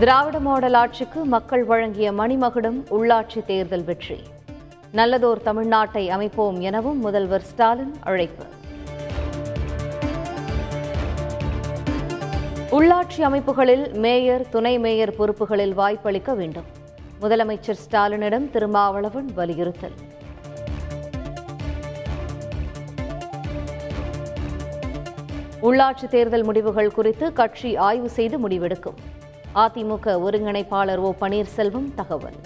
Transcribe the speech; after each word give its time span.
திராவிட 0.00 0.38
model 0.38 0.74
ஆட்சிக்கு 0.74 1.24
மக்கள் 1.24 1.64
வழங்கிய 1.64 2.12
மணிமகுடம் 2.12 2.76
உள்ளாட்சி 2.90 3.44
தேர்தல் 3.44 3.84
வெற்றி. 3.84 4.16
நல்லதோர் 4.92 5.40
தமிழ்நாட்டை 5.44 6.08
அமைப்போம் 6.08 6.60
எனவும் 6.60 6.98
முதல்வர் 6.98 7.42
ஸ்டாலின் 7.42 7.92
அழைப்பு. 8.00 8.44
உள்ளாட்சி 12.70 13.20
அமைப்புகளில் 13.20 13.84
மேயர் 13.94 14.48
துணை 14.48 14.78
மேயர் 14.78 15.14
பொறுப்புகளில் 15.18 15.74
வாய்ப்பளிக்க 15.74 16.36
வேண்டும். 16.36 16.64
முதலமைச்சர் 17.20 17.80
ஸ்டாலினிடம் 17.84 18.50
திருமாவளவன் 18.50 19.30
வலியுறுத்தல். 19.34 19.96
உள்ளாட்சி 25.62 26.08
தேர்தல் 26.08 26.42
முடிவுகள் 26.42 26.92
குறித்து 26.92 27.32
கட்சி 27.32 27.76
ஆய்வு 27.76 28.10
செய்து 28.10 28.48
முடிவெடுக்கும். 28.48 29.00
அதிமுக 29.54 30.12
ஒருங்கிணைப்பாளர் 30.26 30.96
ஓ 30.96 31.12
பன்னீர்செல்வம் 31.20 31.88
தகவல். 31.94 32.36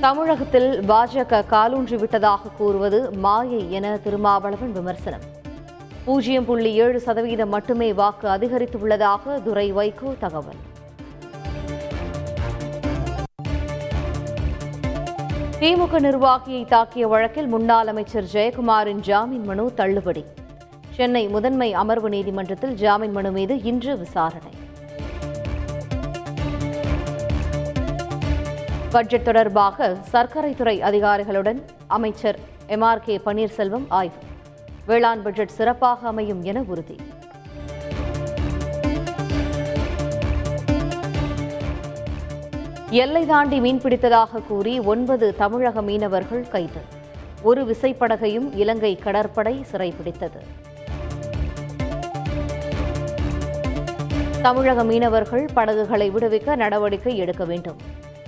தமிழகத்தில் 0.00 0.70
பாஜக 0.90 1.42
காலூன்றி 1.54 1.96
விட்டதாக 1.96 2.48
கூறுவது 2.58 3.12
மாயை 3.12 3.72
என 3.72 3.96
திருமாவளவன் 3.96 4.72
விமர்சனம். 4.72 5.24
பூஜ்ஜியம் 6.04 6.44
புள்ளி 6.44 6.72
ஏழு 6.74 7.00
சதவீதம் 7.00 7.48
மட்டுமே 7.48 7.92
வாக்கு 7.92 8.28
அதிகரித்துள்ளதாக 8.28 9.42
துரை 9.42 9.72
வைகோ 9.72 10.18
தகவல். 10.18 10.60
திமுக 15.60 16.00
நிர்வாகியை 16.06 16.64
தாக்கிய 16.72 17.06
வழக்கில் 17.08 17.46
முன்னாள் 17.46 17.86
அமைச்சர் 17.86 18.26
ஜெயக்குமாரின் 18.32 19.00
ஜாமீன் 19.00 19.44
மனு 19.44 19.74
தள்ளுபடி. 19.74 20.24
சென்னை 20.96 21.28
முதன்மை 21.28 21.72
அமர்வு 21.72 22.08
நீதிமன்றத்தில் 22.08 22.74
ஜாமீன் 22.74 23.12
மனு 23.12 23.30
மீது 23.30 23.62
இன்று 23.62 23.98
விசாரணை. 23.98 24.50
பட்ஜெட் 28.90 29.24
தொடர்பாக 29.24 29.96
சர்க்கரை 30.02 30.54
துறை 30.54 30.82
அதிகாரிகளுடன் 30.82 31.62
அமைச்சர் 31.86 32.38
எம். 32.66 32.80
ஆர். 32.80 33.00
கே. 33.00 33.20
பன்னீர்செல்வம் 33.26 33.84
ஆய்வு. 33.88 34.14
வேளாண் 34.86 35.22
பட்ஜெட் 35.22 35.48
சிறப்பாக 35.48 36.06
அமையும் 36.06 36.42
என 36.42 36.64
உறுதி. 36.66 36.96
எல்லை 42.90 43.26
தாண்டி 43.26 43.60
மீன்பிடித்ததாக 43.60 44.46
கூறி 44.46 44.80
ஒன்பது 44.80 45.36
தமிழக 45.36 45.82
மீனவர்கள் 45.82 46.48
கைது. 46.48 46.80
ஒரு 47.42 47.64
விசைப்படகையும் 47.64 48.54
இலங்கை 48.54 48.96
கடற்படை 48.96 49.64
சிறைபிடித்தது. 49.72 50.40
தமிழக 54.46 54.84
மீனவர்கள் 54.84 55.48
படகுகளை 55.54 56.10
விடுவிக்க 56.10 56.56
நடவடிக்கை 56.56 57.16
எடுக்க 57.16 57.44
வேண்டும். 57.44 57.76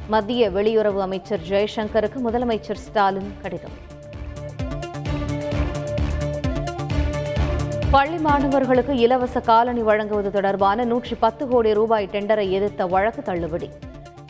மத்திய 0.06 0.50
வெளியுறவு 0.50 1.00
அமைச்சர் 1.00 1.40
ஜெய்சங்கருக்கு 1.48 2.18
முதலமைச்சர் 2.26 2.80
ஸ்டாலின் 2.86 3.34
கடிதம். 3.42 3.76
பள்ளி 7.90 8.18
மாணவர்களுக்கு 8.18 8.96
இலவச 8.96 9.40
காலணி 9.40 9.82
வழங்குவது 9.82 10.30
தொடர்பான 10.30 10.84
நூற்றி 10.84 11.14
பத்து 11.14 11.48
கோடி 11.48 11.72
ரூபாய் 11.74 12.08
டெண்டரை 12.12 12.50
எதிர்த்த 12.50 12.86
வழக்கு 12.86 13.22
தள்ளுபடி. 13.22 13.70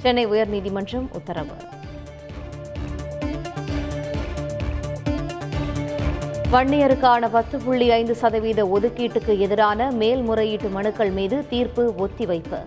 சென்னை 0.00 0.26
உயர்நீதிமன்றம் 0.26 1.08
உத்தரவு. 1.12 1.54
வன்னியருக்கான 6.52 7.30
பத்து 7.30 7.58
புள்ளி 7.58 7.90
ஐந்து 7.90 8.14
சதவீத 8.14 8.60
ஒதுக்கீட்டுக்கு 8.64 9.38
எதிரான 9.38 9.90
மேல்முறையீட்டு 9.90 10.68
மனுக்கள் 10.68 11.10
மீது 11.10 11.46
தீர்ப்பு 11.48 11.94
ஒத்திவைப்பு. 11.98 12.60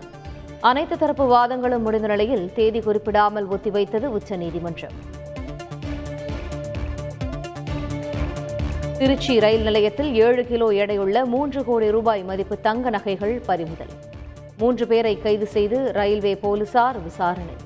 அனைத்து 0.60 0.98
தரப்பு 0.98 1.24
வாதங்களும் 1.32 1.78
முடிந்த 1.78 2.06
நிலையில் 2.06 2.52
தேதி 2.52 2.80
குறிப்பிடாமல் 2.80 3.48
ஒத்திவைத்தது 3.48 4.04
உச்சநீதிமன்றம். 4.18 4.96
திருச்சி 8.98 9.40
ரயில் 9.40 9.62
நிலையத்தில் 9.62 10.14
ஏழு 10.14 10.46
கிலோ 10.46 10.70
எடையுள்ள 10.70 11.24
மூன்று 11.24 11.64
கோடி 11.64 11.90
ரூபாய் 11.90 12.22
மதிப்பு 12.22 12.60
தங்க 12.60 12.90
நகைகள் 12.90 13.42
பறிமுதல். 13.46 13.92
மூன்று 14.58 14.86
பேரை 14.86 15.20
கைது 15.20 15.46
செய்து 15.46 15.92
ரயில்வே 15.92 16.36
போலீசார் 16.36 17.02
விசாரணை. 17.02 17.56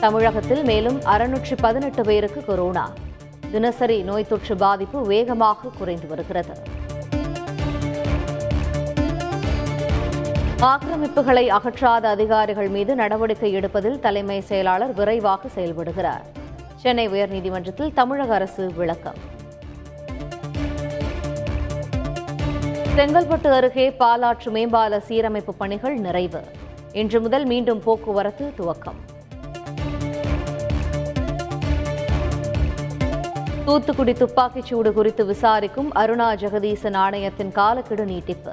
தமிழகத்தில் 0.00 0.64
மேலும் 0.64 1.04
அறுநூற்று 1.04 1.56
பதினெட்டு 1.56 2.02
பேருக்கு 2.02 2.44
கொரோனா. 2.44 2.90
தினசரி 3.50 4.02
நோய் 4.02 4.26
தொற்று 4.26 4.56
பாதிப்பு 4.56 5.02
வேகமாக 5.02 5.68
குறைந்து 5.78 6.06
வருகிறது. 6.06 6.52
ஆக்கிரமிப்புகளை 10.60 11.46
அகற்றாத 11.48 12.08
அதிகாரிகள் 12.08 12.68
மீது 12.68 12.94
நடவடிக்கை 12.94 13.52
எடுப்பதில் 13.52 14.00
தலைமை 14.00 14.40
செயலாளர் 14.40 14.94
விரைவாக 14.94 15.48
செயல்படுகிறார். 15.56 16.24
சென்னை 16.74 17.08
உயர்நீதிமன்றத்தில் 17.08 17.92
தமிழக 17.92 18.34
அரசு 18.34 18.72
விளக்கம். 18.76 19.18
செங்கல்பட்டு 22.96 23.46
அருகே 23.46 23.90
பாலாற்று 23.90 24.50
மேம்பால 24.52 25.00
சீரமைப்பு 25.08 25.50
பணிகள் 25.50 25.94
நிறைவு. 25.94 26.40
இன்று 26.92 27.20
முதல் 27.20 27.44
மீண்டும் 27.44 27.82
போக்குவரத்து 27.82 28.52
துவக்கம். 28.58 29.16
தூத்துக்குடி 33.68 34.12
துப்பாக்கிச் 34.12 34.64
சூடு 34.64 34.92
குறித்து 34.92 35.26
விசாரிக்கும் 35.26 35.94
அருணா 35.94 36.28
ஜெகதீசன் 36.34 36.96
ஆணையத்தின் 36.96 37.52
காலக்கெடு 37.52 38.04
நீட்டிப்பு. 38.04 38.50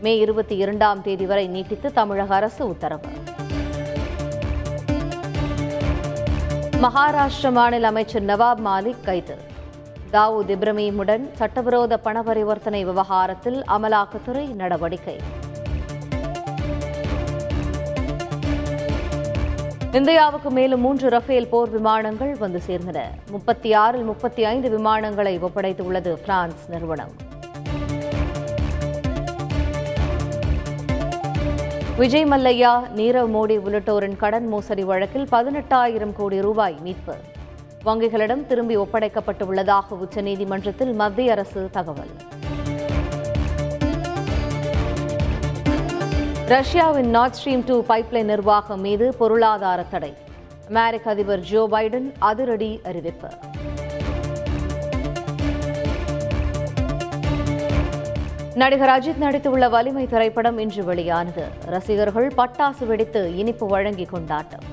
மே 0.00 0.18
இருபத்தி 0.18 0.56
இரண்டாம் 0.56 1.02
தேதி 1.02 1.26
வரை 1.26 1.46
நீட்டித்து 1.46 1.92
தமிழக 1.92 2.34
அரசு 2.34 2.68
உத்தரவு. 2.68 3.08
மகாராஷ்டிர 6.82 7.52
மாநில 7.52 7.86
அமைச்சர் 7.86 8.24
நவாப் 8.24 8.60
மாலிக் 8.64 9.04
கைது. 9.04 9.38
தாவூத் 10.12 10.48
இப்ரமீமுடன் 10.48 11.30
சட்டவிரோத 11.32 11.98
பண 11.98 12.22
பரிவர்த்தனை 12.22 12.84
விவகாரத்தில் 12.84 13.64
அமலாக்கத்துறை 13.68 14.54
நடவடிக்கை. 14.54 15.37
இந்தியாவுக்கு 19.92 20.50
மேலும் 20.50 20.80
மூன்று 20.80 21.10
ரஃபேல் 21.10 21.48
போர் 21.48 21.70
விமானங்கள் 21.70 22.36
வந்து 22.38 22.60
சேர்ந்தன. 22.66 22.98
முப்பத்தி 23.30 23.72
ஆறில் 23.72 24.02
முப்பத்தி 24.02 24.44
ஐந்து 24.44 24.70
விமானங்களை 24.70 25.38
ஒப்படைத்துள்ளது 25.38 26.12
பிரான்ஸ் 26.12 26.68
நிறுவனம். 26.68 27.10
விஜய் 31.96 32.24
மல்லையா 32.24 32.82
நீரவ் 32.96 33.30
மோடி 33.30 33.58
உள்ளிட்டோரின் 33.58 34.16
கடன் 34.16 34.46
மோசடி 34.46 34.84
வழக்கில் 34.84 35.28
பதினெட்டாயிரம் 35.32 36.12
கோடி 36.12 36.40
ரூபாய் 36.40 36.76
மீட்பு. 36.82 37.14
வங்கிகளிடம் 37.84 38.46
திரும்பி 38.46 38.76
ஒப்படைக்கப்பட்டுள்ளதாக 38.76 39.82
உச்சநீதிமன்றத்தில் 39.90 40.94
மத்திய 40.94 41.32
அரசு 41.32 41.68
தகவல். 41.72 42.10
ரஷ்யாவின் 46.48 47.10
நார்த் 47.10 47.34
ஸ்ட்ரீம் 47.44 47.62
டூ 47.66 47.84
பைப்லைன் 47.88 48.24
நிர்வாகம் 48.24 48.80
மீது 48.80 49.14
பொருளாதார 49.14 49.82
தடை. 49.82 50.16
அமெரிக்க 50.68 51.10
அதிபர் 51.10 51.40
ஜோ 51.40 51.68
பைடன் 51.70 52.12
அதிரடி 52.18 52.80
அறிவிப்பு. 52.84 53.28
நடிகர் 58.54 58.88
அஜித் 58.88 59.22
நடித்துள்ள 59.22 59.70
வலிமை 59.70 60.06
திரைப்படம் 60.06 60.58
இன்று 60.58 60.84
வெளியானது. 60.84 61.44
ரசிகர்கள் 61.66 62.32
பட்டாசு 62.36 62.86
வெடித்து 62.86 63.36
இனிப்பு 63.36 63.66
வழங்கி 63.66 64.04
கொண்டாட்டம். 64.04 64.66